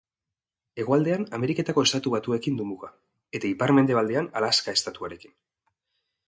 Hegoaldean 0.83 1.25
Ameriketako 1.37 1.83
Estatu 1.87 2.13
Batuekin 2.15 2.57
du 2.61 2.67
muga, 2.71 2.89
eta 3.41 3.49
ipar-mendebaldean 3.51 4.31
Alaska 4.41 4.75
estatuarekin. 4.81 5.37